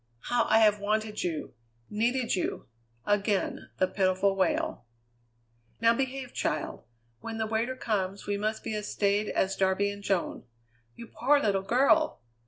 [0.31, 1.53] "How I have wanted you!
[1.87, 2.65] needed you!"
[3.05, 4.83] Again the pitiful wail.
[5.79, 6.85] "Now behave, child!
[7.19, 10.43] When the waiter comes we must be as staid as Darby and Joan.
[10.95, 12.19] You poor little girl!